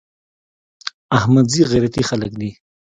احمدزي 1.17 1.61
غيرتي 1.71 2.01
خلک 2.09 2.31
دي. 2.41 2.51